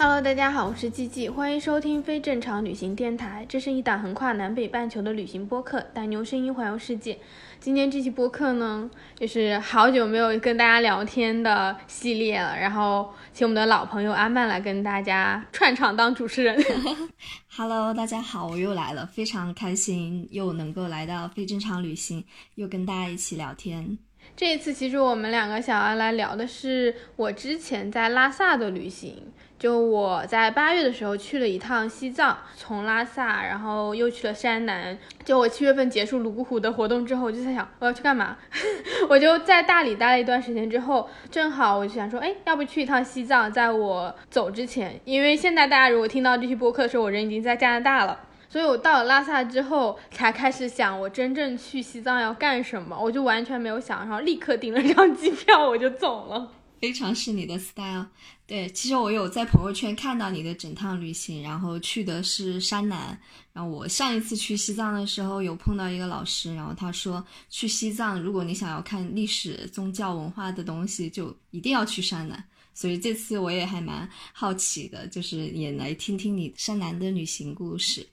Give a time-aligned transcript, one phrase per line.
[0.00, 3.44] Hello，大家好，我是季季，欢迎收听非正常旅行电台。
[3.48, 7.18] 这是一档横跨南北半球的旅行播客，带你用声音环游世界。
[7.58, 16.56] 今天这期播客呢，就是好久没有跟大家聊天的系列了，然后请我们的老朋友阿曼来跟大家串场当主持人。
[17.50, 23.98] Hello，大家好，我又来了，非常开心又能够来到非正常旅行，又跟大家一起聊天。
[24.36, 29.32] 这一次其实我们两个想要来聊的是我之前在拉萨的旅行。
[29.58, 34.96] 就我在八月的时候去了一趟西藏，从拉萨，然后又去了山南。
[35.24, 38.36] 就我七月份结束泸沽湖的活动之后，我就在想我要去干嘛？
[39.10, 43.50] 我就在大理待了一段时间之后，正好我就想说，哎，要不去一趟西藏？
[43.50, 56.52] 在我走之前，因为现在大家如果听到这期播客的时候，我人已经在加拿大了，所以我到了拉萨之后才开始想我真正去西藏要干什么，我就完全没有想，然后立刻订了张机票，我就走了。
[56.80, 58.06] 非常是你的 style，
[58.48, 63.16] 对，其实我有在朋友圈看到你的整趟旅行，然后去的是山南，
[63.52, 72.42] 然后我上一次去西藏的时候有碰到一个老师，然后他说去西藏，如果你想要看历史、宗教、文化的东西，就一定要去山南，
[72.72, 78.08] 所以这次我也还蛮好奇的，就是也来听听你山南的旅行故事。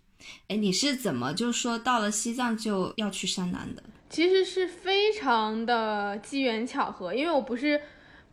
[0.49, 3.81] 哎，你是怎么就说到了西藏就要去山南的？
[4.09, 7.81] 其实是非常的机缘巧合，因为我不是。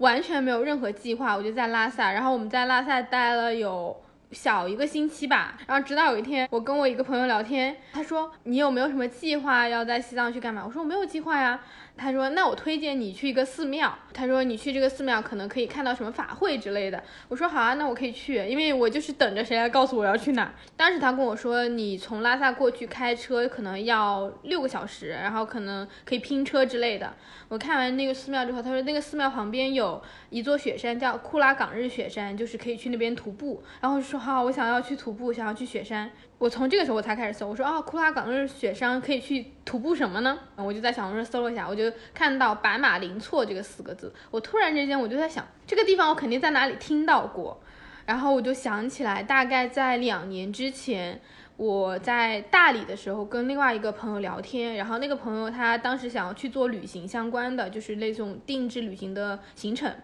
[0.03, 3.96] 完全没有任何计划，我就在拉萨，然后我们在拉萨待了有
[4.33, 10.64] 小一个星期吧，然后直到有一天，我跟我一个朋友聊天，他说你有没有什么计划要在西藏去干嘛？
[10.67, 11.61] 我说我没有计划呀。
[11.97, 27.14] 他说：“那我推荐你去一个寺庙。”他说：“你去这个寺庙可能可以看到什么法会之类的。”我说：“好啊，那我可以去，因为我就是等着谁来告诉我要去哪儿。”当时他跟我说：“你从拉萨过去开车可能要六个小时，然后可能可以拼车之类的。”
[27.48, 40.37] 我看完那个寺庙之后，他说：“那个寺庙旁边有一座雪山，叫库拉岗日雪山，就是可以去那边徒步。”然后说：“好，我想要去徒步，想要去雪山。”我从这个时候我才开始搜，我说啊，库拉岗日雪山可以去徒步什么呢？
[40.57, 47.61] 我就在小红书搜了一下，我就看到白马林措这个四个字，我突然之间我就在想，这个地方我肯定在哪里听到过，
[48.07, 51.21] 然后我就想起来，大概在两年之前，
[51.57, 59.95] 我在大理的时候跟另外一个朋友聊天，然后那个朋友他当时想要去做旅行相关的，就是那种定制旅行的行程。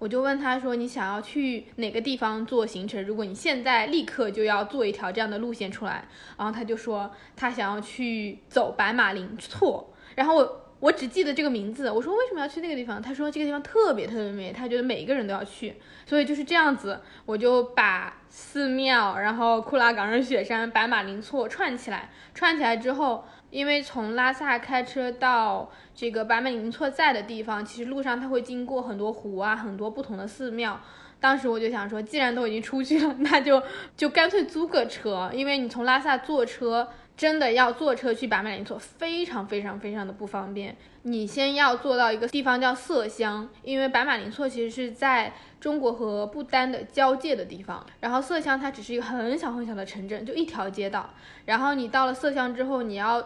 [0.00, 3.04] 我就问他说：“你想要去哪个地方做行程？
[3.04, 9.92] 如果你现在立刻就要做一条这样的路线出来。”然后他就说他想要去走白马林措。
[10.14, 11.90] 然后我我只记得这个名字。
[11.90, 13.00] 我说为什么要去那个地方？
[13.02, 15.76] 他说这个地方特别特别美，他觉得每一个人都要去。
[16.06, 22.10] 所以就是这样子，我就把寺庙、然后库拉岗日雪山、白马林措串起来。
[22.34, 23.26] 串起来之后。
[23.50, 30.80] 因为从拉萨开车到这个白马林措在的地方，其实路上它会经过很多湖啊，很多不同的寺庙。
[31.18, 33.62] 当时我就想说，既然都已经出去了， 那就
[33.96, 36.88] 就干脆租个车，因为你从拉萨坐车。
[37.16, 40.74] 真的要坐车去白马林措，非常非常非常的不方便。
[41.02, 45.30] 你先要坐到一个地方叫色乡，因为白马林措其实是在
[45.60, 47.84] 中国和不丹的交界的地方。
[48.00, 51.10] 然后色乡它只是一个很小很小的城镇，就一条街道。
[51.44, 53.22] 然后你到了色乡之后，你要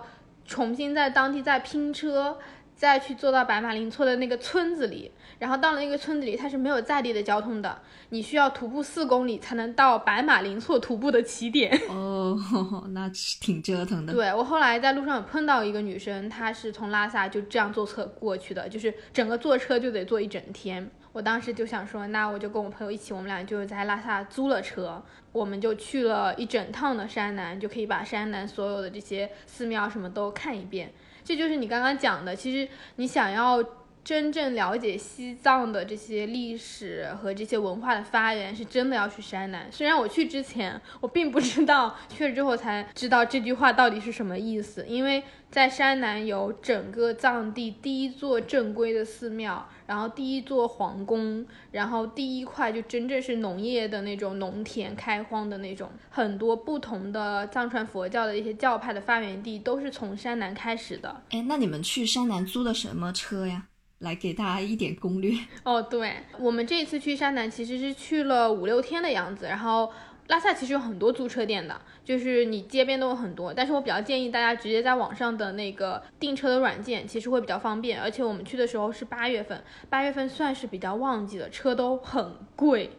[0.46, 2.38] 重新在当地再拼车。
[2.76, 11.72] 再去坐到白马林措的那个村子里，然后到了那个村子里，它是没有在地的交通的，你需要徒步四公里才能到白马林措徒步的起点。
[11.88, 12.36] 哦，
[12.90, 13.08] 那
[13.40, 14.12] 挺折腾的。
[14.12, 20.90] 对我后来在路上有碰到一个女生，她是从拉萨就这样坐车过去的，就是整个坐车就得坐一整天。
[21.14, 25.00] 我当时就想说，那我就跟我朋友一起，我们俩就在拉萨租了车，
[25.30, 30.92] 我们就去了一整趟的山南，就可以把山南所有的这些寺庙什么都看一遍。
[31.22, 33.62] 这就是你刚刚讲的，其实你想要
[34.04, 39.66] 真正了解西藏的这些历史和这些文化的发源，是真的要去山南。
[39.72, 49.66] 虽然我去之前我并不知道，去了之后才知道这句话到底是什么意思，因为在山南有整个藏地第一座正规的寺庙。
[49.86, 61.22] 然后第一座皇宫，然后第一块就真正是农业的那种农田开荒的那种，很多不同的藏传佛教的一些教派的发源地都是从山南开始的。
[61.32, 63.66] 哎，那你们去山南租的什么车呀？
[64.04, 65.36] 来给大家一点攻略。
[65.64, 69.92] 哦，对，我们这一次去山南其实是去了五六天的样子，然后
[70.28, 82.90] 拉萨其实有很多租车店的，就是你街边都有很多，但是我比较建议大家直接在网上的那个订车的软件，其实会比较方便，而且我们去的时候是八月份，八月份算是比较旺季的，车都很贵，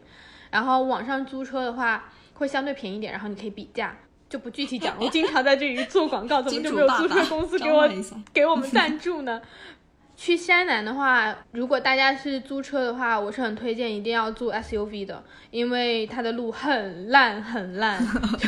[0.50, 3.96] 然后网上租车的话会相对便宜点，然后你可以比价。
[4.28, 7.88] 就不具体讲，我经常在这里做广告，怎么就没有租车公司给我
[8.34, 9.40] 给我们赞助呢？
[10.16, 18.02] 去山南的话，如果大家是租车的话，我是很推荐一定要租 SUV 的，因为它的路很烂很烂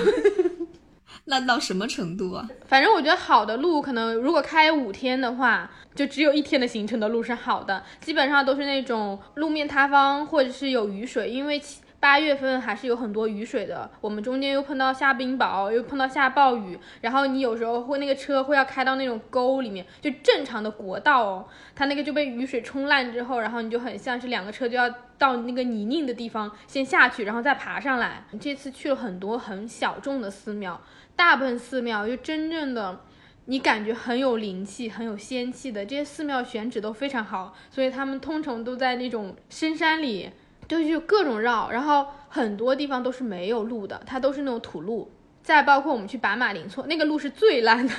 [1.26, 2.48] 烂到什么程度啊？
[2.66, 11.60] 反正我觉得好的路，可能如果开五天的话，就只有一天的行程的路是好的，基本上都是那种路面塌方或者是有雨水，因为。
[12.00, 28.22] 八月份还是有很多雨水的，我们中间又碰到下冰雹，又碰到下暴雨，然后你有时候会那个车会要开到那种沟里面，就正常的国道哦，它那个就被雨水冲烂之后，然后你就很像是两个车就要到那个泥泞的地方先下去，然后再爬上来。
[28.38, 30.80] 这次去了很多很小众的寺庙，
[31.16, 33.00] 大部分寺庙就真正的
[33.46, 40.30] 你感觉很有灵气、很有仙气的这些寺庙选址都非常好，所以他们通常都在那种深山里。
[40.68, 45.10] 就是各种绕，然后很多地方都是没有路的，它都是那种土路。
[45.42, 47.94] 再包括我们去白马林措，那个路是最烂的。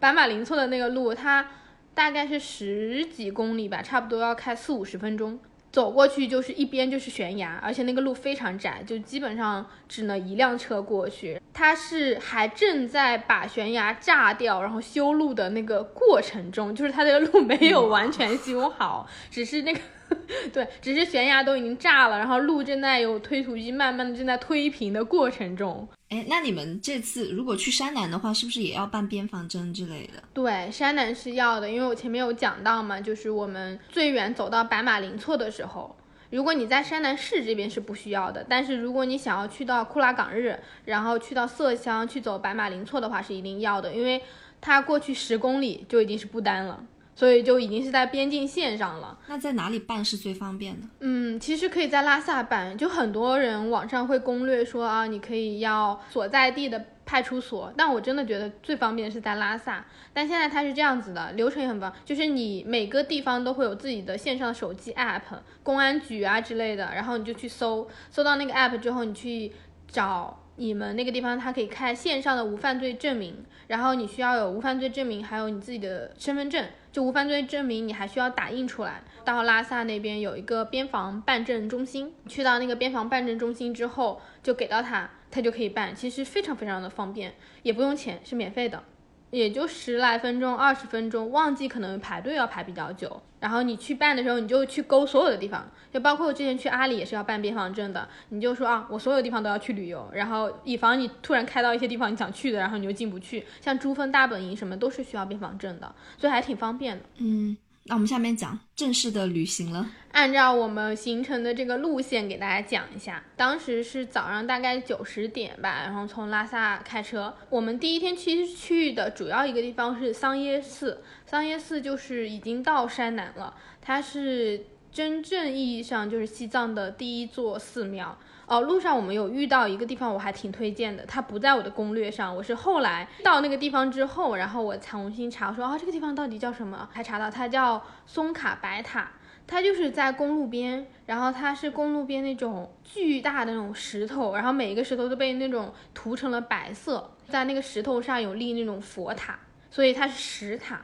[0.00, 1.48] 白马林措的那个路，它
[1.94, 5.38] 大概是十几公里吧，差不多要开四五十分钟。
[5.70, 11.40] 走过去就是一边就是悬崖，而且那个路非常窄，就基本上只能一辆车过去。
[11.54, 19.80] 它是还正在把悬崖炸掉，然后修路的那个过程中，就是它这个路没有完全修好，只是那个。
[20.52, 25.88] 对，只是悬崖都已经炸了，然后路正在有推土机慢慢的正在推平的过程中。
[26.08, 30.22] 哎，那你们这次如果去山南的话，是不是也要办边防证之类的？
[30.34, 35.96] 对，山南是要的，因为我前面有讲到嘛，就是我们最远走到白马林措的时候，
[36.30, 44.20] 如果你在山南市这边是不需要的，但是如果你想要去到库拉岗日，然后去到色乡去走白马林措的话，是一定要的，因为
[44.60, 46.84] 它过去十公里就已经是不丹了。
[47.14, 49.18] 所以就已经是在边境线上了。
[49.26, 50.86] 那在哪里办是最方便的？
[51.00, 52.76] 嗯，其实可以在拉萨办。
[52.76, 57.72] 就很多人网上会攻略说啊，你可以要所在地的派出所。
[57.76, 59.84] 但我真的觉得最方便的是在拉萨。
[60.12, 65.20] 但现在它是这样子的，流程也很棒，就是你每个地方都会有自己的线上手机 app，
[65.62, 69.52] 公安局啊之类的，然后你就去搜，搜到那个 app 之后，你去
[69.86, 70.38] 找。
[70.62, 76.64] 你们那个地方，它可以开线上的无犯罪证明，然后你需要有无犯罪证明，还有你自己的身份证。
[76.92, 79.02] 就无犯罪证明，你还需要打印出来。
[79.24, 85.92] 到拉萨那边有一个边防办证中心，去到那个边防办证中心之后，就给到他，他就可以办。
[85.96, 87.34] 其实非常非常的方便，
[87.64, 88.84] 也不用钱，是免费的。
[89.32, 93.20] 也就十来分钟、二十分钟，旺季可能排队要排比较久。
[93.40, 98.06] 然后你去办的时候，你就去勾所有的地方，就包括我之前去阿里也是要办边防证的。
[98.28, 103.44] 你就说啊，我所有地方都要去旅游，然后以防你突然开到一些地方你想去的，然后你就进不去。
[103.60, 107.04] 像珠峰大本营什么都是需要边防证的，所以还挺方便的。
[107.16, 107.56] 嗯。
[107.84, 109.90] 那我们下面讲正式的旅行了。
[110.12, 117.34] 按照我们行程的这个路线给大家讲一下，当时是早上大概九十点吧，然后从拉萨开车。
[117.50, 128.16] 我们第一天其实去的主要一个地方是桑耶寺，桑耶寺就是已经到山南了，它是真正意义上就是西藏的第一座寺庙。
[128.46, 131.04] 哦，路上我们有遇到一个地方，我还挺推荐的。
[131.06, 136.88] 它不在我的攻略上，我是后来到那个地方之后，然后我重新查，我说啊，这个地方到底叫什么？
[136.92, 139.12] 还查到它叫松卡白塔，
[139.46, 149.38] 它就是在公路边，然后它是公路边那种巨大的那种石头，然后每一个石头都被那种涂成了白色，在那个石头上有立那种佛塔，
[149.70, 150.80] 所以它是石塔，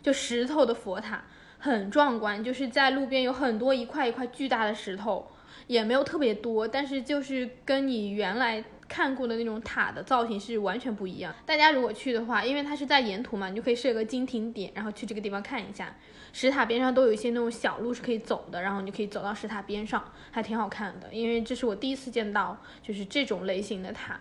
[0.00, 1.24] 就石头的佛塔，
[1.58, 2.42] 很壮观。
[2.42, 5.28] 就是在路边有很多一块一块巨大的石头。
[5.70, 11.32] 也没有特别多，但是就是跟你原来看过的那种塔的造型是完全不一样。
[11.46, 15.94] 大家如果去的话，因为它是在沿途嘛，你就可以设个经停点，然后去这个地方看一下。
[16.32, 21.06] 石塔边上都有一些那种小路是可以走的，然后你就可以走到石塔边上，还挺好看的。
[21.12, 24.18] 因为这是我第一次见到就是这种类型的塔。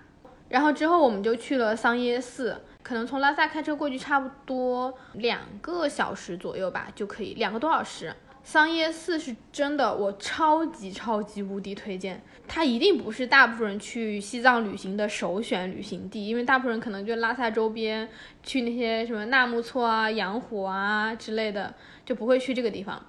[0.50, 8.14] 然后之后我们就去了桑耶寺，可能从拉萨开车过去差不多两个小时左右吧，就可以两个多小时。
[8.52, 12.20] 桑耶寺是真的，我超级超级无敌推荐。
[12.48, 18.10] 它一定不是大部分人去西藏旅行的首选旅行地，因为大部分人可能就拉萨周边，
[18.42, 23.00] 去那些什么纳木错啊、羊湖啊之类的，就不会去这个地方。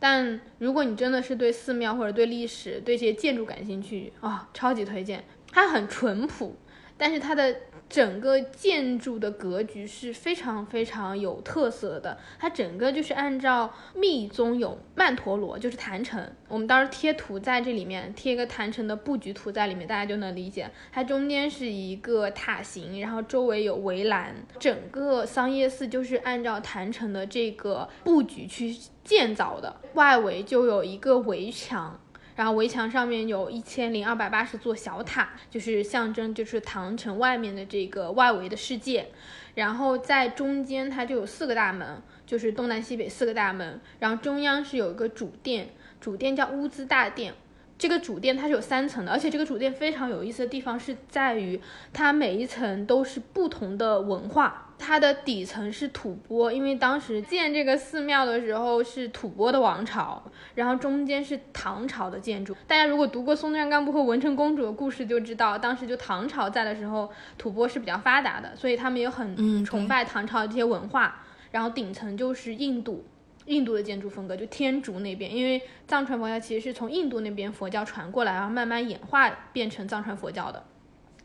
[0.00, 5.22] 但如果你真的是对寺庙或者对历史、对这些建筑感兴趣啊，超级推荐。
[5.52, 6.56] 它很淳朴，
[6.98, 7.54] 但是它的。
[7.92, 16.26] 整个建筑的格局是非常非常有特色的，它整个就是按照密宗有曼陀罗，就是坛城。
[16.48, 20.70] 我们当时贴图在这里面，贴一个坛城的布局图在里面，大家就能理解。
[20.90, 32.00] 它中间是一个塔形，然后周围有围栏，整个桑叶寺就是按照坛城的这个布局去建造的，外围就有一个围墙。
[32.36, 39.08] 然后围墙上面有一千零二百八十座小塔，就是象征就是唐城外面的这个外围的世界。
[39.54, 43.80] 然后在中间它就有四个大门，就是东南西北四个大门。
[43.98, 45.68] 然后中央是有一个主殿，
[46.00, 47.34] 主殿叫乌兹大殿。
[47.82, 51.60] 这个主殿它是有三层的，而且这个主殿非常有意思的地方是在于
[51.92, 54.68] 它每一层都是不同的文化。
[54.78, 60.22] 它的底层是吐蕃，因为当时建这个寺庙的时候是吐蕃的王朝，
[60.54, 62.54] 然后中间是唐朝的建筑。
[62.68, 71.24] 大家如果读过松赞干布和文成公主的故事，就知道当时就唐朝在的时候，吐蕃是比较发达的，所以他们也很崇拜唐朝的这些文化。
[71.50, 73.04] 然后顶层就是印度，
[73.46, 80.64] 印度的建筑风格就天竺那边，因为藏传佛教其实是从印度那边佛教传过来，然后慢慢演化变成藏传佛教的，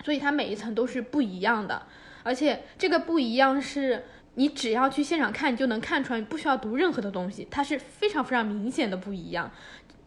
[0.04, 1.84] 所以它每一层都是不一样的。
[2.24, 4.04] 而且这个不一样，是
[4.36, 9.50] 你只要去现场看，你就能看出来，不需要读任何的东西，它是非常非常明显的不一样。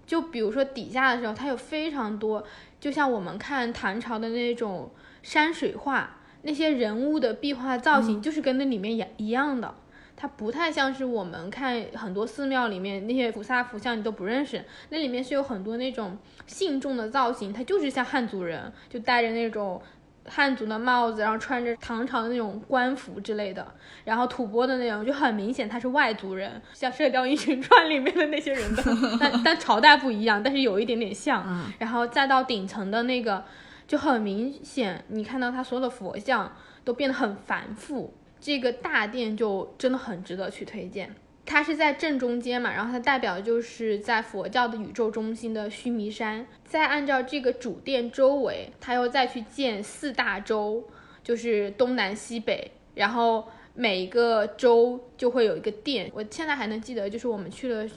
[0.04, 2.44] 就比如说底下的时候，它有非常多，
[2.80, 4.90] 就像我们看唐朝的那种
[5.22, 9.74] 山水画，那些人物的壁画造型，就是跟那里面一一样的。
[10.20, 19.80] 它不太像是我们看很多寺庙里面那些菩萨佛像，你都不认识，那里面是有很多那种信众的造型，它就是像汉族人，就戴着那种。
[20.26, 23.66] 汉族的帽子，然后穿着唐朝的那种官服之类的，
[24.04, 28.82] 然后吐蕃的那种就很明显他是外族人，像《射雕英雄传》里面的那些人的，
[29.18, 31.42] 但但朝代不一样，但是有一点点像。
[31.78, 33.42] 然后再到顶层的那个，
[33.88, 36.52] 就很明显，你看到他所有的佛像
[36.84, 41.14] 都变得很繁复，这个大殿就真的很值得去推荐。
[41.46, 46.46] 它是在正中间嘛，然后它代表的就是在佛教的宇宙中心的须弥山。
[46.64, 50.88] 再按照这个主殿周围，它又再去建四大洲，
[51.24, 56.08] 就是东南西北，然后每一个州就会有一个殿。
[56.14, 57.88] 我现在还能记得，就是我们去了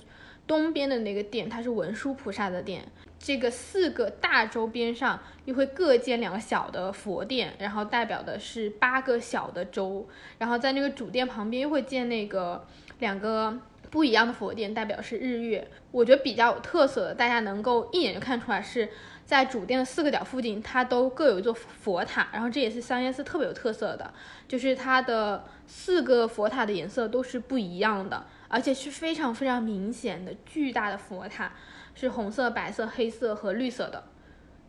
[0.48, 2.84] 东边的那个殿，它是文殊菩萨的殿。
[3.24, 10.06] 这个四个大洲边上又会各建两个小的佛殿，然后代表的是八个小的州。
[10.38, 12.68] 然后在那个主殿旁边又会建那个。
[13.00, 13.58] 两个
[13.90, 15.68] 不一样的佛殿，代表是日月。
[15.92, 18.88] 我觉得比较有特色的，大家能够一眼就看出来是
[19.26, 22.30] 在主殿的四个角附近，它都各有一座佛塔。
[22.32, 24.14] 然后这也是桑耶寺特别有特色的，
[24.48, 31.52] 就是它的四个佛塔的颜色都是不一样的，而且是非常非常明显的巨大的佛塔，
[31.96, 34.04] 是红色、白色、黑色和绿色的。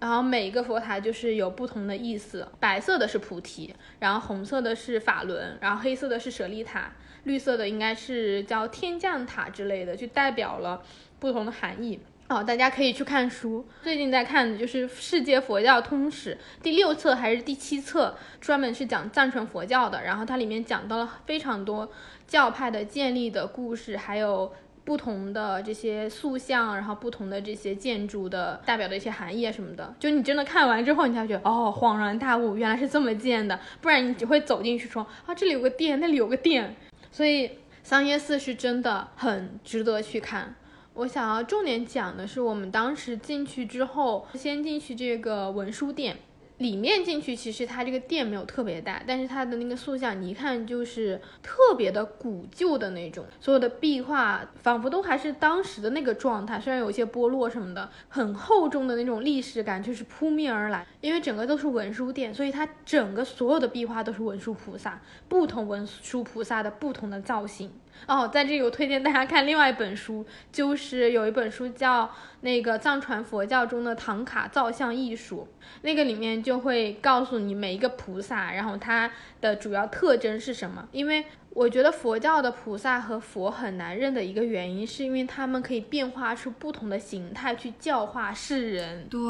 [0.00, 6.92] 然后每一个佛塔就是有不同的意思，白色的是菩提，然后红色的是法轮，然后黑色的是舍利塔。
[7.24, 10.82] 绿色的应该是叫天降塔之类的，就代表了
[11.18, 12.00] 不同的含义
[12.34, 12.44] 好。
[12.44, 20.02] 大家可以去看书，最近在看的就是《世界佛教通史》第六册还是第七册，专门是讲藏传佛教的。
[20.02, 21.90] 然后它里面讲到了非常多
[22.26, 24.52] 教派的建立的故事，还有
[24.84, 29.94] 不同的这些塑像，然后不同的这些建筑的代表的一些含义啊什么的。
[29.98, 33.58] 就你真的看完之后，你才觉得哦，恍然大悟，原来是这么建的。
[33.80, 36.76] 不然你只会走进去说啊，这里有个殿，那里有个殿。
[37.10, 40.56] 所以桑耶寺是真的很值得去看。
[40.94, 46.16] 我想要重点讲的是，我们当时进去之后，先进去这个文殊殿。
[46.58, 60.86] 里面进去，其实它这个殿没有特别大，但是它的那个塑像，你一看就是特别的古旧的那种，所有的壁画仿佛都还是当时的那个状态，虽然有一些剥落什么的，很厚重的那种历史感就是扑面而来。
[61.00, 67.72] 因为整个都是文殊殿，所以它整个所有的壁画都是文殊菩萨，不同文殊菩萨的不同的造型。
[68.06, 72.04] 哦，在这里我推荐大家看另外一本书，就是有一本书叫
[72.42, 75.48] 《那个藏传佛教中的唐卡造像艺术》，
[75.82, 79.10] 那个里面就会告诉你每一个菩萨，然后它
[79.40, 80.86] 的主要特征是什么。
[80.92, 89.06] 因为我觉得佛教的菩萨和佛很难认的一个原因，是因为他们可以变化出不同的形态去教化世人。
[89.08, 89.20] 对，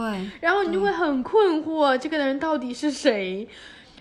[0.40, 3.48] 然后你就会很困惑，这个人到底是谁？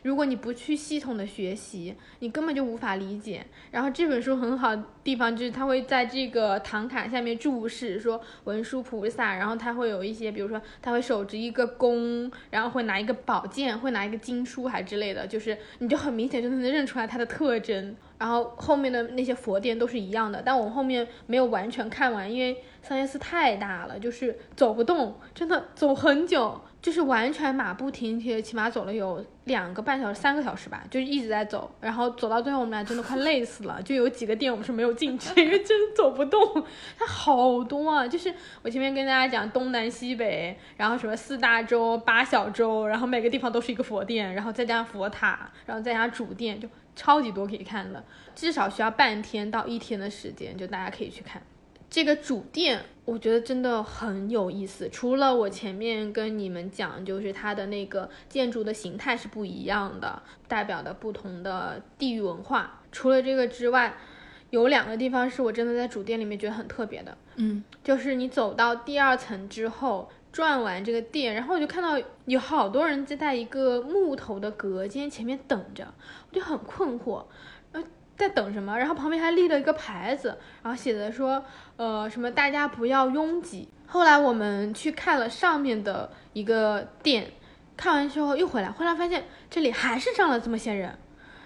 [0.04, 3.46] 如果你不去系统的学习，你根本就无法理解。
[3.72, 17.96] 然后这本书很好的地方就是，它会在这个唐卡下面注释说文殊菩萨，然后他会有一些，比如说他会手执一个弓，然后会拿一个宝剑，会拿一个经书还之类的，就是你就很明显就能认出来它的特征。
[18.20, 26.62] 然后后面的那些佛殿都是一样的，但我后面没有完全看完，因为桑耶寺太大了，就是走不动，真的走很久。
[26.84, 31.74] 就是完全马不停蹄，起码走了有两个半小时、三个小时吧，就是一直在走。
[31.80, 33.82] 然后走到最后，我们俩真的快累死了。
[33.84, 36.66] 就有几个店我们是没有进去，因为真的走不动。
[37.00, 48.04] 它好多啊，就是我前面跟大家讲东南西北，然后什么四大洲、八小洲，然后每个地方都是一个佛殿，然后再加上佛塔，然后再加上主殿，就超级多可以看的。
[48.36, 51.42] 至少需要半天到一天的时间，就大家可以去看。
[51.94, 54.90] 这个主店，我觉得真的很有意思。
[54.90, 62.82] 除了我前面跟你们讲，就是它的那个建筑的形态是不一样的，代表的不同的地域文化。
[62.92, 63.96] 除了这个之外，
[64.50, 67.16] 有两个地方是我真的在主店里面觉得很特别的。
[67.36, 75.94] 嗯，就是你走到第二层之后，转完这个店，然后我就看到有好多人就在一个木头的隔间前面等着，
[76.32, 77.24] 我就很困惑。
[78.28, 78.78] 在等什么？
[78.78, 81.44] 然后旁边还立了一个牌子，然后写的说，
[81.76, 83.68] 呃，什么大家不要拥挤。
[83.86, 87.32] 后来我们去看了上面的一个店，
[87.76, 90.98] 看完之后又回来，后来发现这里还是站了这么些人，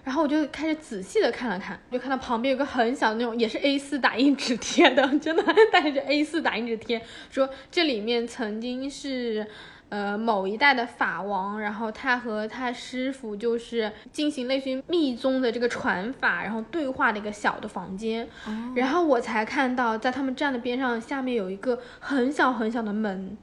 [0.04, 9.46] 然后我就开始仔细的看了看，就看到旁边有个很小的那种，也是 A 四打印纸贴的， 真的带着 A 四打印纸贴，说这里面曾经是。
[9.90, 18.28] 呃，某一代的法王，然后他和他师傅就是进行类似于密宗的这个传法，然后对话的一个小的房间，
[18.76, 23.38] 然后我才看到在他们站的边上，下面有一个很小很小的门，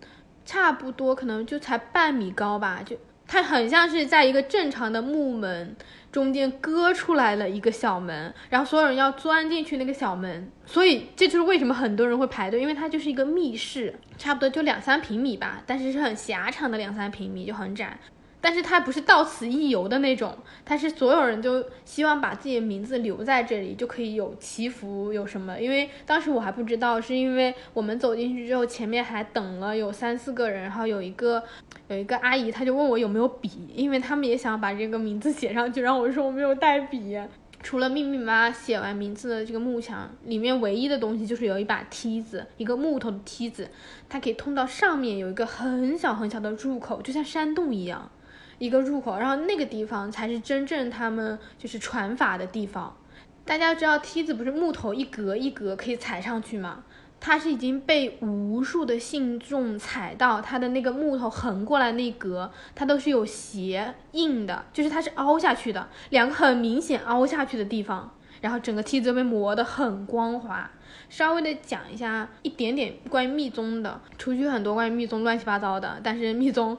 [0.45, 2.95] 差不多可能就才半米高吧，就
[3.35, 5.75] 它很像是在一个正常的木门。
[6.13, 17.99] 中间割出来了一个小门，然后所有人要钻进去那个小门，所以这就是为什么很多人会排队，因为它就是一个密室，差不多就两三平米吧，但是是很狭长的两三平米，就很窄。
[18.45, 20.37] 但是它不是到此一游的那种，
[20.67, 25.59] 它是所有人就希望把自己的名字留在这里，就可以有祈福，有什么？
[25.59, 31.43] 因为当时我还不知道，是因为我们走进去之后，前面还等了有三四个人，然后有一个
[31.89, 37.19] 有一个阿姨，她就问我有没有笔，因为他们也想把这个名字写上去，然后我说我没有带笔，
[37.63, 43.71] 除了密密麻麻写完名字的这个幕墙，里面唯一的东西就是有一把梯子，一个木头的梯子，
[44.07, 48.11] 它可以通到上面有一个很小很小的入口，就像山洞一样。
[48.59, 52.97] 一个入口，然后那个地方才是真正他们就是传法的地方。
[53.45, 56.85] 大家知道梯子不是木头一格一格可以踩上去吗？
[57.21, 68.15] 它是已经被无数的信众踩到，它的那个木头横过来那格，它都是有鞋印的，就是它是凹下去的，两个很明显凹下去的地方。
[68.43, 70.71] 然后整个梯子被磨得很光滑。
[71.09, 76.77] 稍微的讲一下一点点关于密宗的，除去很多关于密宗乱七八糟的，但是密宗。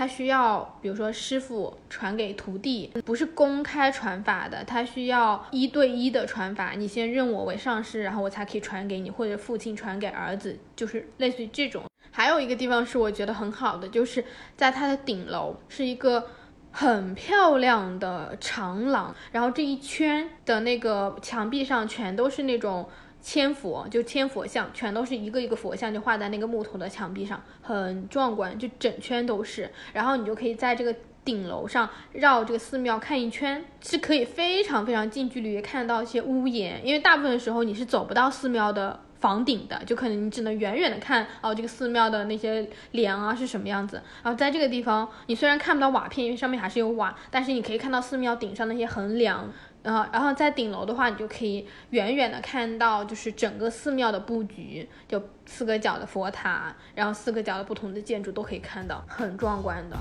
[0.00, 6.72] 呃，他需要，比如说师傅传给徒弟，不是公开传法的，他需要一对一的传法。
[6.72, 11.84] 你先认我为上师，然后我才可以传给你，或者父亲传给儿子，就是类似于这种。
[12.10, 14.24] 还有一个地方是我觉得很好的，就是
[14.56, 16.28] 在它的顶楼是一个
[16.70, 22.88] 很漂亮的长廊，然后这一圈的那个墙壁上全都是那种。
[23.22, 29.70] 千佛就千佛像，全都是一个一个佛像，就画在那个木头的墙壁上，很壮观，就整圈都是。
[29.92, 44.02] 然后你就可以在这个顶楼上绕这个寺庙看一圈，是可以非常非常近距离看到一些屋檐，因为大部分时候你是走不到寺庙的房顶的，就可能你只能远远的看哦，这个寺庙的那些梁啊是什么样子。
[44.22, 49.52] 然后在这个地方，你虽然看不到瓦片，因为上面还是有瓦，但是你可以看到寺庙顶上那些横梁。
[49.82, 59.96] 然后，然后在顶楼的话，你就可以远远的看到，就是整个寺庙的布局，就四个角的佛塔，然后四个角的不同的建筑都可以看到，很壮观的。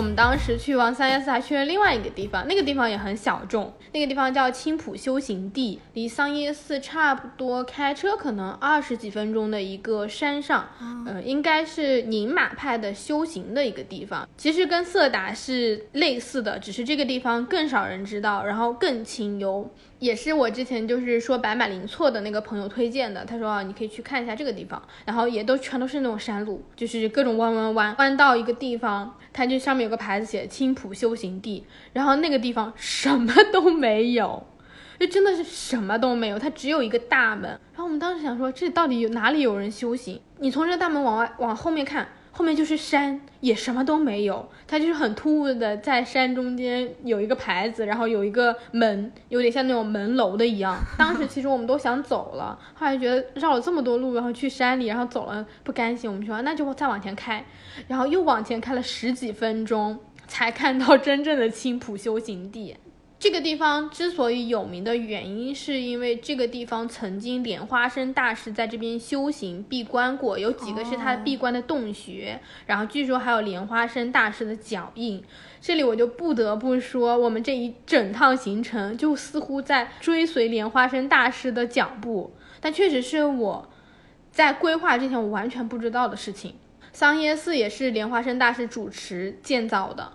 [0.00, 3.70] 我们当时去完三耶寺，还去了另外一个地方，那个地方也很小众。
[3.92, 10.66] 那个地方叫青浦修行地，离桑耶寺差不多开车可能二十几分钟的一个山上，
[11.06, 14.26] 呃，应该是宁玛派的修行的一个地方。
[14.38, 19.70] 其实跟色达是类似的，只是这个地方更少人知道，然后更清幽。
[20.00, 34.46] 也是我之前就是说白马林错的那个朋友推荐的，他说啊，你可以去看一下这个地方，然后也都全都是那种山路，就是各种弯弯弯弯到一个地方，它就上面有个牌子写青浦修行地，然后那个地方什么都没有，
[34.98, 37.50] 就真的是什么都没有，它只有一个大门。
[37.50, 40.20] 然后我们当时想说，这到底有哪里有人修行？
[40.38, 42.08] 你从这大门往外往后面看。
[42.32, 44.48] 后面就是山，也什么都没有。
[44.66, 50.78] 它就是很突兀的，在山中间有一个牌子，然后有一个门，有点像那种门楼的一样。
[50.96, 57.44] 当时其实我们都想走了，后来觉得绕了这么多路，然后去山里，然后走了不甘心，我们说那就再往前开，
[57.88, 62.76] 然后又往前开了十几分钟，才看到真正的青浦修行地。
[63.20, 75.22] 这个地方之所以有名的原因，是因为这个地方曾经莲花生大师在这边修行闭关过，有几个是他闭关的洞穴，然后据说还有莲花生大师的脚印。
[75.60, 83.68] 这里我就不得不说，我们这一整趟行程就似乎在追随莲花生大师的脚步，但确实是我
[84.32, 86.54] 在规划之前我完全不知道的事情。
[86.90, 90.14] 桑耶寺也是莲花生大师主持建造的。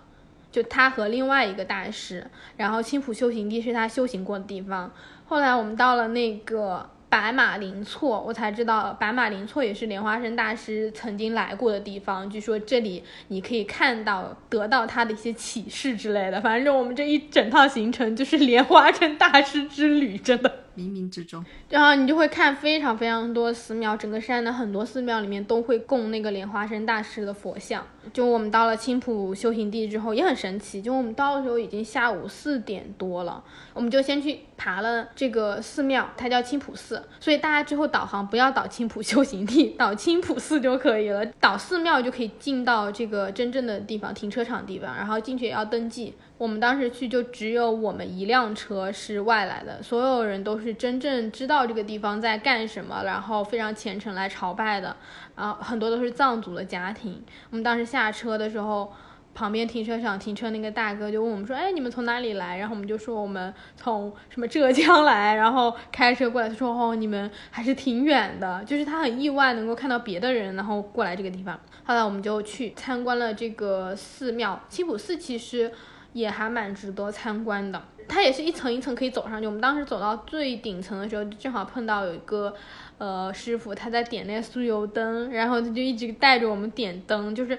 [0.56, 4.90] 就他和另外一个大师，然后青浦修行地是他修行过的地方。
[5.26, 12.30] 后来我们到了那个白马林措，我才知道白马林措也是莲花生大师曾经来过的地方。
[12.30, 16.40] 据说这里你可以看到、得到他的一些启示之类的。
[16.40, 20.50] 反正我们这一整套行程就是莲花生大师之旅，真的。
[20.76, 27.84] 冥冥之中，然后你就会看非常非常多寺庙，整个山的很多寺庙里面都会供那个莲花生大师的佛像。
[28.12, 30.80] 就我们到了青浦修行地之后，也很神奇。
[30.80, 33.42] 就我们到的时候已经下午四点多了，
[33.74, 37.02] 我们就先去爬了这个寺庙，它叫青浦寺。
[37.18, 41.26] 所以大家之后导航不要导青浦修行地，导青浦寺就可以了。
[41.40, 46.14] 导寺庙就可以进到这个真正的地方，停车场地方，然后进去也要登记。
[46.38, 54.96] 我们当时去就只有我们一辆车是外来的，所有人都是是真正知道这个地方在干什么，然后非常虔诚来朝拜的，
[55.36, 57.22] 然后很多都是藏族的家庭。
[57.50, 58.92] 我们当时下车的时候，
[59.32, 66.48] 旁边停车场停车那个大哥就问我们说：“哎，你们从哪里来？”然后我们就说我们从什么浙江来，然后开车过来。
[66.48, 71.58] 他说：“哦，你们还是挺远的。”就是他很意外能够看到别的人，然后过来这个地方。
[71.84, 75.72] 后来我们就去参观了这个寺庙，青浦寺其实。
[76.12, 79.46] 也还蛮值得参观的，它也是一层一层可以走上去。
[79.46, 82.54] 我们当时走到最顶层的时候，正好碰到有一个，
[82.98, 87.58] 呃，师傅他在点那个酥油灯，然后他就一直带着我们点灯，就是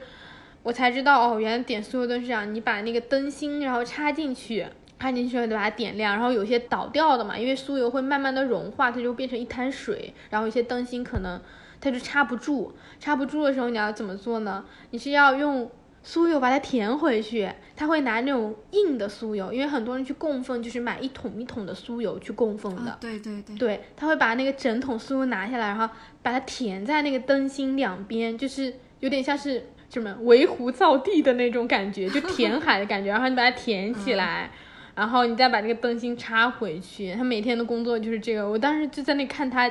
[0.64, 4.66] 我才知道哦，原来点酥油灯是这样，你把那个灯芯然后插进去，
[5.00, 11.40] 插进去后就把它点亮，然后有些倒掉的嘛，因为酥油会慢慢的融化，它就变成一滩水，然后有些灯芯可能
[11.82, 14.66] 它就插不住，插不住的时候你要怎么做呢？
[14.92, 15.70] 你是要用。
[16.08, 22.98] 酥油把它填回去，他会拿那种硬的酥油，因为很多人去供奉就是买一桶一桶的酥油去供奉的。
[23.02, 33.10] 对对对，对，他会把那个整桶酥油拿下来，然后把它填在那个灯芯两边，就是有点像是什么围湖造地的那种感觉，就填海的感觉。
[33.10, 34.50] 然后你把它填起来，
[34.96, 37.14] 然后你再把那个灯芯插回去。
[37.16, 38.50] 他每天的工作就是这个。
[38.50, 39.70] 我当时就在那看他。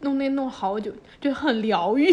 [0.00, 2.06] 弄那弄好久，就很疗愈。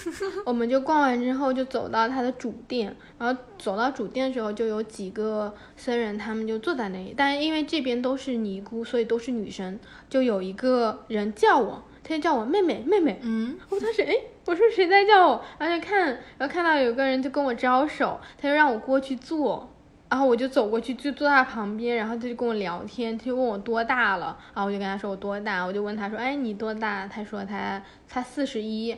[0.46, 7.14] 我们就逛完之后，就走到他的主店，然后走到主店的时候，就有几个僧人，他们就坐在那里。
[7.16, 13.20] 但是因为这边都是尼姑，所以都是女生，就有一个人叫我，他就叫我妹妹妹妹。
[13.22, 14.14] 嗯，我当时哎，
[14.46, 15.44] 我说谁在叫我？
[15.58, 16.06] 然后就看，
[16.38, 19.70] 然后看到有个人就跟我招手，他就让我过去坐。
[20.08, 27.06] 然后我就走过去，就坐他旁边，然后他就跟我聊天，他就问我多大了，然后我就跟他说我多大，我就问他说，哎，你多大？
[27.08, 28.96] 他说他他四十一，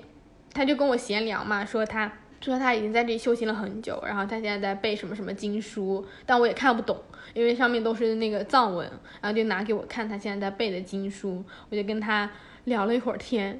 [0.52, 6.96] 他就跟我闲聊嘛，说他说他已经在这里修行了很久，然后他现在在背什么什么经书，但我也看不懂，
[7.32, 8.86] 因为上面都是那个藏文，
[9.20, 12.30] 然后就拿给我看他现在在背的经书，我就跟他
[12.64, 13.58] 聊了一会儿天。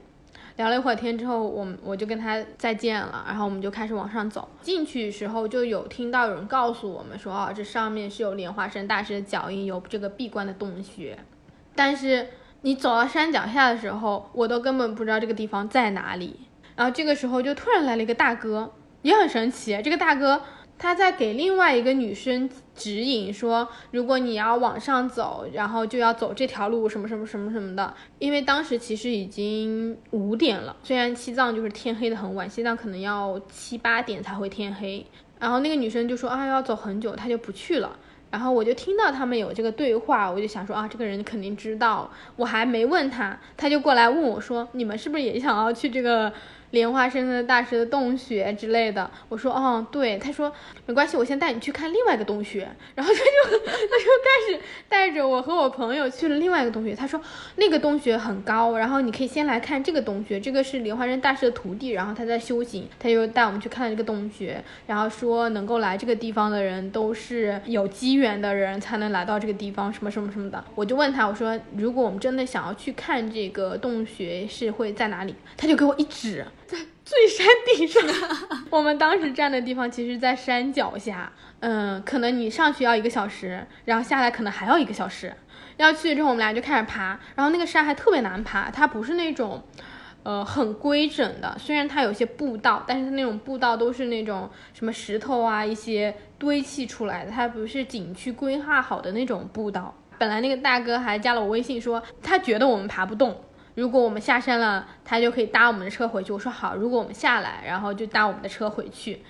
[0.58, 4.48] 聊了一会儿天之后，我我就跟他再见了，然后我们就开始往上走。
[4.60, 11.16] 进去时候就有听到有人告诉我们说，哦，这上面是有莲花生大师的脚印，有这个闭关的洞穴。
[11.76, 12.26] 但是
[12.62, 16.40] 你走到山脚下的时候，我都根本不知道这个地方在哪里。
[16.74, 20.42] 然后这个时候就突然来了一个大哥，也很神奇，这个大哥。
[20.78, 27.92] 他在给另外一个女生指引，说如果你要往上走，然后就要走这条路，什么什么什么什么的。
[28.20, 35.04] 因为当时其实已经五点了，虽然西藏就是天黑的很晚，西藏可能要七八点才会天黑。
[35.40, 37.98] 然后那个女生就说啊要走很久，她就不去了。
[38.30, 42.08] 然后我就听到他们有这个对话，我就想说啊这个人肯定知道。
[42.36, 46.32] 我还没问他，他就过来问我说你们是不是也想要去这个？
[46.70, 50.52] 莲花生的大师的洞穴之类的，我说哦对，他说
[50.84, 56.94] 没关系，我先带你去看另外一个洞穴， 然后他就他就开始带着我和我朋友去了另外一个洞穴。
[56.94, 57.18] 他说
[57.56, 70.62] 那个洞穴很高，然后你可以先来看这个洞穴，这个是莲花生大师的徒弟，然后他在修行，他就带我们去看这个洞穴，然后说能够来这个地方的人都是有机缘的人才能来到这个地方，什么什么什么的。
[70.74, 75.34] 我就问他，我说如果我们真的想要去看这个洞穴是会在哪里？
[75.56, 76.44] 他就给我一指。
[77.08, 78.02] 最山顶上，
[78.68, 81.32] 我们当时站的地方其实，在山脚下。
[81.60, 85.34] 嗯，可能你上去要一个小时，然后下来可能还要一个小时。
[85.78, 89.64] 要去之后，我们俩就开始爬，然后那个山还特别难爬，它不是那种，
[90.22, 91.56] 呃，很规整的。
[91.58, 99.96] 虽然它有些步道，但是它那种步道都是那种什么石头啊，一些堆砌出来的，它不是景区规划好的那种步道。
[100.18, 103.40] 本来那个大哥还加了我微信说，他觉得我们爬不动，
[103.78, 106.32] 如果我们下山了，他就可以搭我们的车回去。
[106.32, 109.22] 我说好，如果我们下来，然后就搭我们的车回去。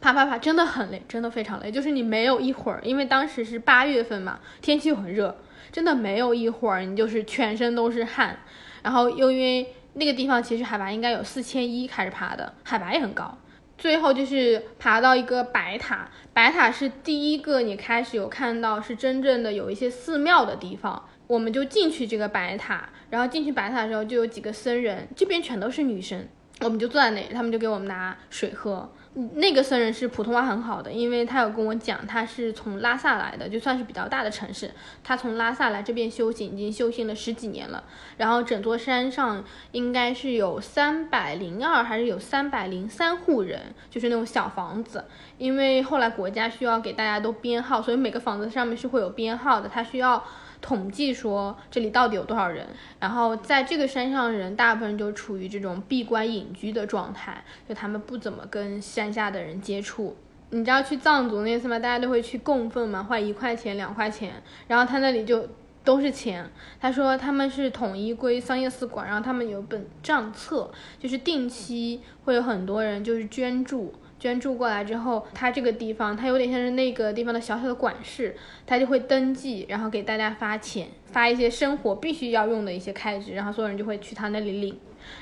[0.00, 1.70] 爬爬爬，真的很累，真的非常累。
[1.70, 5.36] 就是你没有一会儿，因为当时是八月份嘛，天气很热，
[5.70, 8.38] 真的没有一会儿，你就是全身都是汗。
[8.82, 13.36] 然后又因为那个地方其实海拔应该有四千一开始爬的，海拔也很高。
[13.76, 21.04] 最后就是爬到一个白塔，白塔是第一个你开始有看到是真正的有一些寺庙的地方。
[21.30, 26.26] 我们就进去这个白塔，然后进去白塔的时候就有几个僧人，这边全都是女生，
[26.58, 28.90] 我们就坐在那里，他们就给我们拿水喝。
[29.34, 34.72] 那个僧人是普通话很好的，因为他有跟我讲，他是从拉萨来的，就算是比较大的城市。
[35.04, 37.84] 他从拉萨来这边修行，已经修行了十几年了。
[38.16, 45.04] 然后整座山上应该是有三百零二还是有三百零三户人，就是那种小房子。
[45.38, 50.24] 因为后来国家需要给大家都编号，所以每个房子上面是会有编号的，他需要。
[50.60, 52.66] 统计说这里到底有多少人，
[52.98, 60.16] 然后在这个山上人大部分就处于这种闭关隐居的状态，就他们不怎么跟山下的人接触。
[60.50, 61.78] 你知道去藏族那次吗？
[61.78, 65.48] 大家都会去供奉嘛，花一块钱、两块钱，然后他那里就
[65.84, 66.50] 都是钱。
[66.80, 73.94] 他说他们是统一归桑叶寺管，然后他们有本账册，就是定期会有很多人就是捐助。
[74.20, 84.78] 捐助过来之后，他这个地方，他有点像是那个地方的小小的管事，他就会登记，然后给大家发钱，发一些生活必须要用的一些开支，然后所有人就会去他那里领。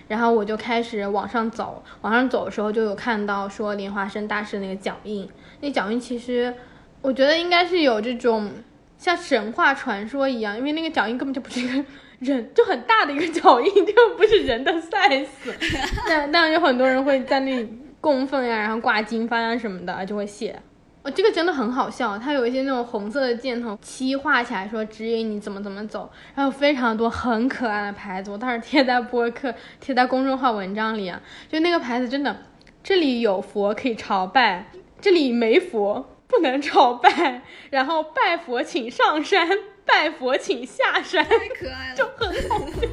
[0.09, 5.29] 然后我就开始往上走，往上走的时候就有看到说莲花生大师那个脚印，
[5.61, 6.53] 那脚印其实
[7.01, 8.51] 我觉得应该是有这种
[8.99, 11.85] 像神话传说一样，因为那个脚印根本就不是一个
[12.19, 15.29] 人，就很大的一个脚印，就不是人的 size。
[16.09, 17.69] 但但有很多人会在那里。
[18.01, 20.61] 供奉呀，然后挂经幡啊什么的就会写。
[21.03, 31.23] 哦，这个真的很好笑，它有一些那种红色的箭头，漆画起来说指引你怎么怎么走，然后非常多很可爱的牌子，我当时贴在播客、 贴在公众号文章里啊。
[31.49, 32.37] 就那个牌子真的，
[32.83, 39.49] 这里有佛可以朝拜，这里没佛不能朝拜，然后拜佛请上山，
[39.87, 42.89] 拜佛请下山，太可爱了，就很好笑。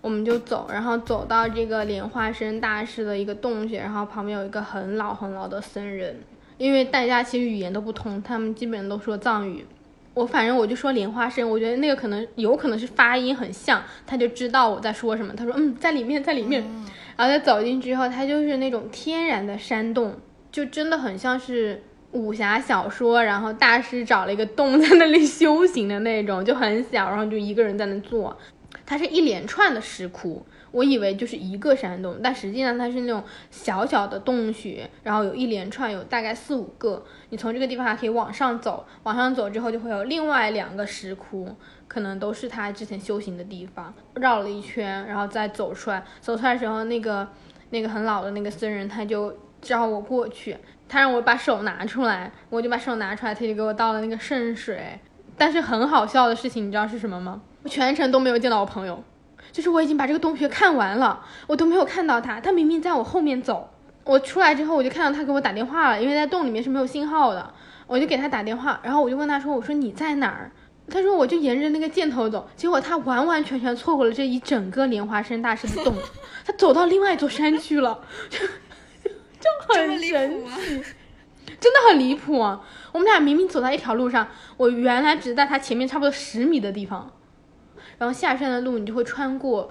[0.00, 6.20] 我们就走，然后走到这个莲花生大师的一个洞穴，然后旁边有一个很老很老的僧人，
[6.56, 9.64] 因为大家其实语言都不通，他们基本都说藏语。
[10.12, 15.32] 我反正我就说莲花生，我觉得那个可能有可能是发音很像，他就知道我在说什么。
[15.34, 16.62] 他说嗯，在里面，在里面。
[17.16, 20.14] 然后他走进去之后，他就是那种天然的山洞，
[20.50, 21.82] 就真的很像是
[22.12, 28.36] 武侠小说，然后大师找了一个洞在那里修行的那种，就很小，然后就一个人在那坐。
[28.86, 37.04] 它是一连串的石窟，我以为就是一个山洞，但实际上它是那种小小的洞穴，然后有一连串，有大概四五个。
[37.30, 41.54] 你从这个地方还可以往上走，往上走之后就会有另外两个石窟，
[41.88, 43.92] 可能都是他之前修行的地方。
[44.14, 46.04] 绕了一圈，然后再走出来。
[46.20, 47.28] 走出来的时候，那个
[47.70, 50.56] 那个很老的那个僧人他就叫我过去，
[50.88, 54.98] 他让我把手拿出来，我就把手拿出来，他就给我倒了那个圣水。
[55.36, 57.42] 但是很好笑的事情，你知道是什么吗？
[57.62, 59.02] 我全程都没有见到我朋友，
[59.52, 62.40] 就是我已经把这个洞穴看完了，我都没有看到他。
[62.40, 63.68] 他明明在我后面走，
[64.04, 67.52] 我出来之后我就看到他给我打电话了，因为在洞里面是没有信号的，
[67.86, 70.50] 我就给他打电话，然后我就问他说：“我说你在哪儿？”
[70.90, 75.94] 他说：“我就沿着那个箭头走。”结果他完完全全错过了这一整个莲花山大师的洞，
[76.44, 78.38] 他走到另外一座山去了，就
[79.38, 80.82] 就很神奇，
[81.60, 82.60] 真的很离谱啊。
[82.92, 87.08] 我们俩明明走在一条路上，我原来只在他前面差不多十米的地方。
[88.00, 89.70] 然后下山的路，你就会穿过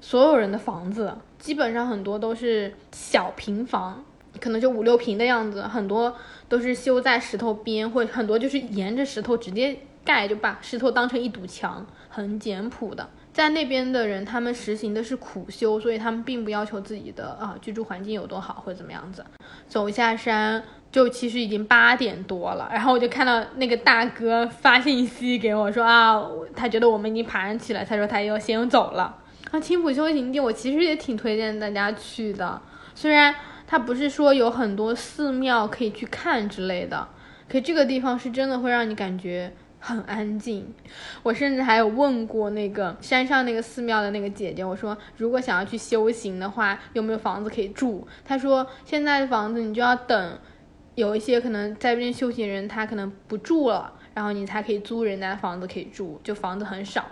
[0.00, 4.04] 所有人的房子，基本上很多都是小平房，
[4.40, 6.12] 可能就五六平的样子，很多
[6.48, 13.08] 都是修在石头边，或者很多就是沿着石头直接盖，就把石头当成一堵墙，很简朴的。
[13.32, 19.24] 在那边的人，他们实行的是苦修，所以他们并不要求自己的啊居住环境有多好或者怎么样子。
[19.68, 20.64] 走下山。
[20.98, 26.20] 就其实已经八点多了，然后我就看到那个大哥发信息给我说啊，
[26.56, 29.16] 他觉得我们已经爬上去了，他说他要先走了。
[29.52, 32.60] 啊，青浦修行地我其实也挺推荐大家去的，
[32.96, 33.32] 虽然
[33.64, 37.06] 它不是说有很多寺庙可以去看之类的，
[37.48, 40.74] 可这个地方是真的会让你感觉很安静。
[41.22, 48.04] 我甚至还有问过那个山上那个寺庙的那个姐姐，我说如果想要去修行的话，有没有房子可以住？
[48.24, 50.38] 她说现在的房子你就要等。
[50.98, 57.06] 有一些可能在这边修行人，他可能不住了，然后你才可以租人家的房子可以住，就房子很少。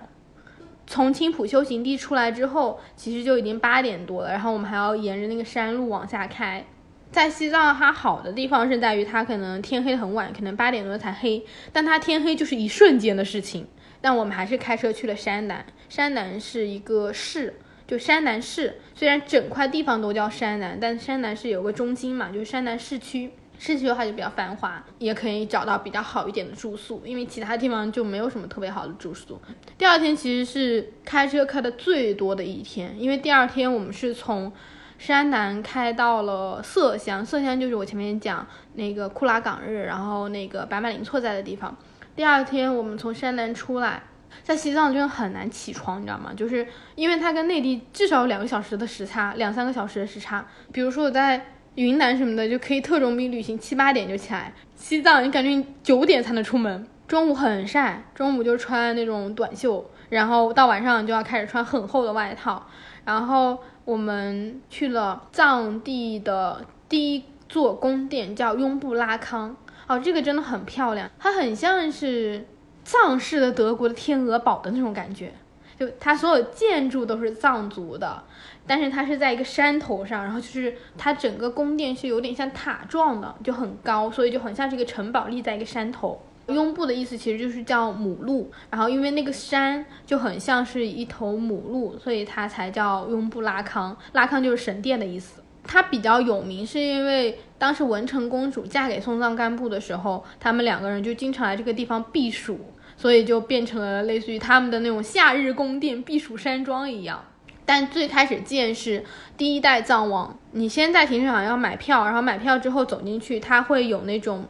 [0.88, 6.64] 从青浦修行地出来之后，其实就已经八点多了，然后我们还要沿着那个山路往下开。
[7.12, 13.68] 在西藏，它好的地方是在于它可能天黑很晚，可能八点多才黑，但它天黑就是一瞬间的事情。
[14.00, 17.54] 但我们还是开车去了山南，山南是一个市，
[17.86, 18.80] 就山南市。
[18.96, 23.30] 虽然整块地方都叫山南，但山南是有个中心嘛，就是山南市区。
[23.58, 29.40] 市区的话就比较繁华，也可以找到比较好一点的住宿，因为其他地方就没有什么特别好的住宿。
[29.78, 34.52] 第二天其实是开车开的最多的一天，因为第二天我们是从
[34.98, 41.76] 山南开到了色乡，色乡就是我前面讲那个库拉岗日，然后那个白马林错在的地方。
[42.14, 44.02] 第二天我们从山南出来，
[44.42, 46.32] 在西藏真的很难起床，你知道吗？
[46.34, 50.46] 就是因为它跟内地至少有两个小时的时差，两三个小时的时差。
[50.72, 51.44] 比如说我在
[51.76, 54.52] 云南什么的就可以特种兵旅行，七八点就起来。
[54.74, 62.66] 西藏你感觉你九点才能出门，中午很晒，中午就穿那种短袖，然后到晚上就要开始穿很厚的外套。
[63.04, 69.56] 然后我们去了藏地的第一座宫殿，叫雍布拉康。
[69.86, 72.44] 哦，这个真的很漂亮，它很像是
[72.82, 75.32] 藏式的德国的天鹅堡的那种感觉，
[75.78, 78.20] 就它所有建筑都是藏族的，
[78.66, 86.20] 但是它是在一个山头上，然后就是它整个宫殿是有点像塔状的，就很高，所以就很像这个城堡立在一个山头。
[86.48, 93.96] 雍布的意思其实就是叫母鹿，然后因为那个山就很像是一头母鹿，所以它才叫雍布拉康。
[94.12, 95.42] 拉康就是神殿的意思。
[95.68, 102.60] 它比较有名，是因为当时文成公主嫁给松赞干布的时候，他们两个人就经常来这个地方避暑，
[102.96, 107.24] 所以就变成了类似于他们的那种夏日宫殿、避暑山庄一样。
[107.66, 109.04] 但最开始建是
[109.36, 114.46] 第一代藏王，你先在停车场要买票，然后买票之后走进去，它会有那种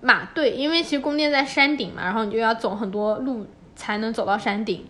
[0.00, 4.84] 马队，因为其实宫殿在山顶嘛，然后你就要走很多路才能走到山顶。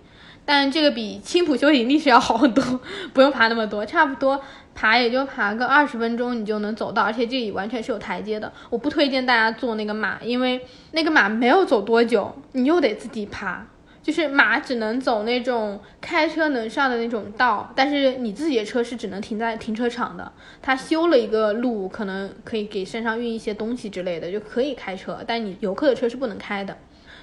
[0.44, 2.80] 但这个比青浦修行历史要好很多，
[3.14, 4.42] 不用爬那么多，差不多。
[4.74, 8.52] 爬也就爬个二十分钟，你就能走到，而且这里完全是有台阶的。
[8.70, 13.64] 我不推荐大家坐那个马，因为那个马没有走多久，你又得自己爬。
[14.02, 20.32] 就是马只能走那种开车能上的那种道，但是你自己的车是只能停在停车场的。
[20.60, 26.76] 他修了一个路，可能可以给山上运一些东西之类的，就可以开车，但你游客的车是不能开的。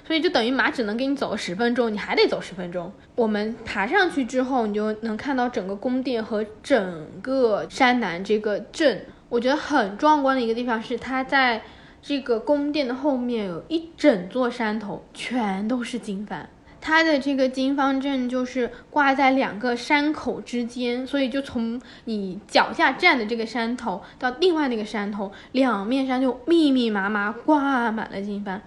[0.06, 2.90] 所以就等于马只能给你走十分钟，你还得走十分钟。
[3.14, 9.04] 我们爬上去之后，你就能看到整个宫殿和整个山南这个镇。
[9.28, 11.62] 我觉得很壮观的一个地方是，它在
[12.00, 16.46] 这个宫殿的后面有一整座山头，全都是经幡。
[16.80, 28.60] 它的这个金方阵就是挂在两个山口之间，所以就从你脚下站的这个山头到另外那个山头，两面山就密密麻麻挂满了金幡。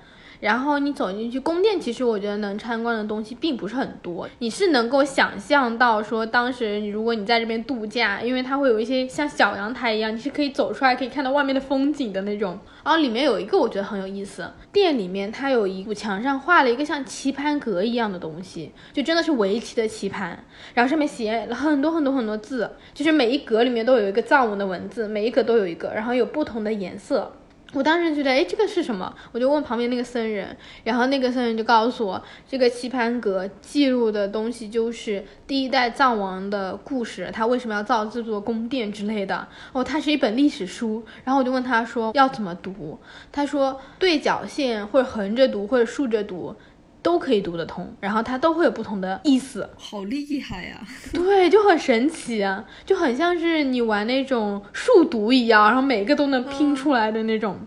[0.43, 4.27] 然后你走进去宫殿，其实我觉得能参观的东西并不是很多。
[4.39, 12.59] 你是能够想象到说，当时如果你在这边度假，因为它会有一些像小阳台一样，你是可以走出来可以看到外面的风景的那种。
[12.83, 27.31] 然后里面有一个我觉得很有意思，店里面它有一堵墙上画了一个像棋盘格一样的东西，就真的是围棋的棋盘，然后上面写了很多很多很多字，就是每一格里面都有一个藏文的文字，每一格都有一个，然后有不同的颜色。
[27.73, 29.13] 我当时觉得，哎，这个是什么？
[29.31, 39.47] 我就问旁边那个僧人，然后那个僧人就告诉我，这个棋盘格记录的东西就是第一代藏王的故事，他为什么要造这座宫殿之类的。
[39.71, 41.03] 哦，它是一本历史书。
[41.23, 42.99] 然后我就问他说要怎么读，
[43.31, 46.55] 他说对角线或者横着读或者竖着读。
[47.03, 50.81] 都可以读得通，然后它都会有不同的意思，好厉害呀！
[51.13, 57.59] 对，就很神奇啊，就很像是你玩那种数独一样，然后每个都能拼出来的那种。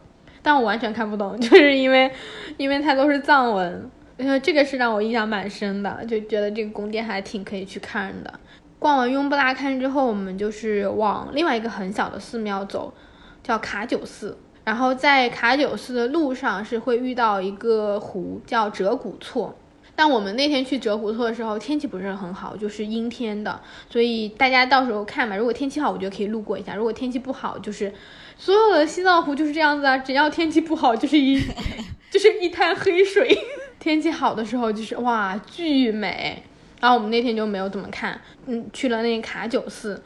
[0.43, 2.11] 但我完全看不懂， 就是因为，
[2.57, 8.33] 因为它都是藏文，呃，这个是让我印象蛮深的，就觉得这个宫殿还挺可以去看的。
[8.79, 12.95] 逛完雍布拉看之后，我们就是往另外一个很小的寺庙走，
[13.43, 14.39] 叫卡九寺。
[14.67, 19.57] 然后在卡九寺的路上是会遇到一个湖，叫折古措。
[19.95, 25.37] 但我们那天去折古措的时候，天气不是很好，就是阴天的，所以大家到时候看吧。
[25.37, 27.93] 如果天气好，我觉得可以路过一下；如果天气不好，就是
[28.37, 31.41] 所有的西藏湖就是这样子啊，只要天气不好，就是一
[32.11, 33.39] 就是一滩黑水。
[33.79, 36.43] 天气好的时候就是哇巨美。
[36.81, 40.03] 然后我们那天就没有怎么看，嗯，去了那个卡九寺。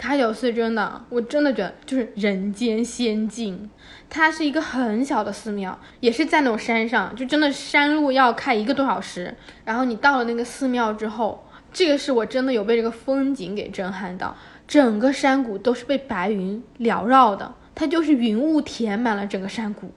[0.00, 3.68] 卡九寺真的，我真的觉得就是人间仙境。
[4.08, 9.36] 它是一个很小的寺庙，也是在那种山上，就真的山路要开一个多小时。
[9.66, 14.34] 然后你到了那个寺庙之后，这个是我真的有被这个风景给震撼到。
[14.66, 19.92] 整个山谷都是被白云缭绕的，它就是云雾填满了整个山谷。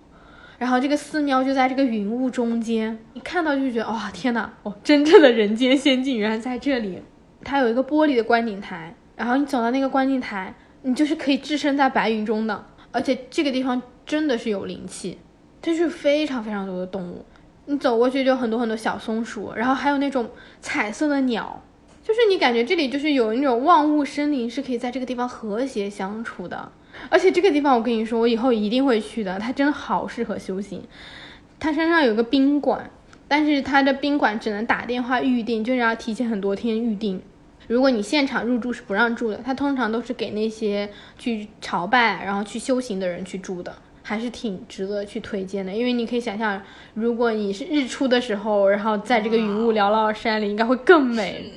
[0.57, 7.01] 然后这个寺庙就在这个云雾中间，一看到就觉得哇天哪，哦，真正的人间仙境原来在这里。
[7.45, 15.19] 它有一个玻璃的观景台，然后你走到那个观景台，你就是可以置身在白云中的，而且这个地方真的是有灵气，
[15.61, 17.25] 就是非常非常多的动物。
[17.65, 21.61] 你走过去就很多很多小松鼠，然后还有那种彩色的鸟，
[22.03, 26.71] 就是你感觉这里就是有那种万物生灵是可以在这个地方和谐相处的。
[27.09, 30.83] 而且这个地方我跟你说，我以后一定会去的，它真好适合修行。
[31.59, 32.91] 它山上有个宾馆，
[33.27, 37.21] 但是它的宾馆只能打电话预定，就是要提前很多天预定。
[37.67, 43.73] 如果你现场入住是不让住的，它通常都是给那些去朝拜然后去修行的人去住的。
[44.05, 46.61] 还是挺值得去推荐的，因为你可以想象，
[46.93, 51.49] 如果你是日出的时候，然后在这个云雾缭绕的山里，应该会更美。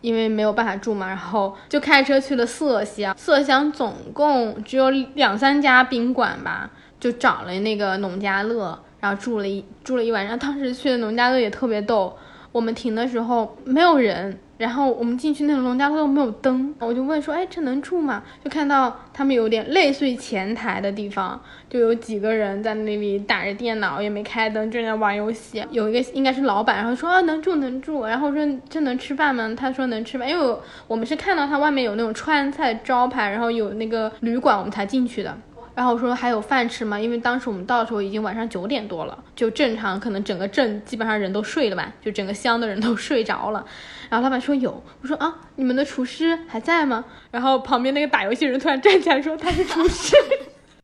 [0.00, 3.12] 因为没有办法住嘛，然后就开车去了色乡。
[3.18, 6.70] 色乡总共只有两三家宾馆吧，
[7.00, 10.38] 就找了那个农家乐，然后住了一住了一晚上。
[10.38, 12.16] 当时去的农家乐也特别逗，
[12.52, 14.38] 我们停的时候没有人。
[14.56, 18.22] 然后我们进去那个农家乐没有灯，我就问说，哎，这能住吗？
[18.44, 25.64] 就看到他们有点类似于前台的地方，就有几个人在那里打着电脑，也没开灯，正在玩游戏。
[25.70, 28.04] 有一个应该是老板，然后说啊能住能住。
[28.04, 29.52] 然后说这能吃饭吗？
[29.56, 35.36] 他说能吃饭，因为我们是看到他外面有那种川菜招牌，然后有那个旅馆，我们才进去的。
[35.74, 37.00] 然后我说还有饭吃吗？
[37.00, 43.64] 因为当时我们到的时候已经晚上九点多了，就正常可能整个镇基本上人都睡了吧，就整个乡的人都睡着了。
[44.08, 47.04] 然后老板说有，我说啊，你们的厨师还在吗？
[47.32, 50.14] 然后旁边那个打游戏人突然站起来说他是厨师，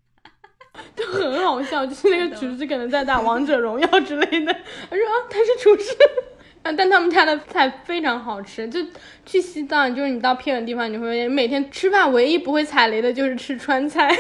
[0.97, 4.53] 就很好笑，就是那个厨师可能在打王者荣耀之类的。
[4.91, 5.95] 他说啊他是厨师，
[6.65, 8.67] 啊但他们家的菜非常好吃。
[8.69, 8.81] 就
[9.25, 14.11] 去西藏，就是你到偏远地方，你会每天吃饭唯一不会踩雷的就是吃川菜。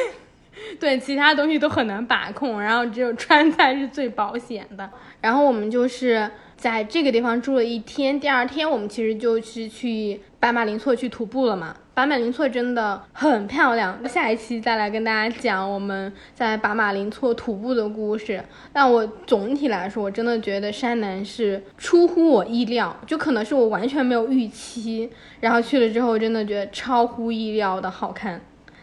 [0.79, 4.89] 对，其他东西都很难把控，然后只有川菜是最保险的。
[5.21, 11.75] 然后我们就是在这个地方住了一天，第二天我们其实就是去白马林措去徒步了嘛。
[11.93, 18.43] 白马林措真的很漂亮，下一期再来跟大家讲我们在白马林措徒步的故事。
[18.73, 25.11] 但我总体来说，我真的觉得山南是出乎我意料，就可能是我完全没有预期，
[25.41, 28.41] 然后去了之后真的觉得超乎意料的好看。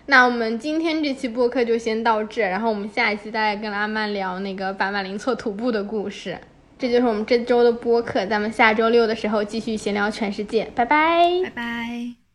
[0.07, 6.37] 那我们今天这期播客就先到这，然后我们下一期再跟阿曼聊那个白马林措徒步的故事。
[6.79, 12.26] 这就是我们这周的播客，咱们下周六的时候继续闲聊全世界，拜拜，拜拜。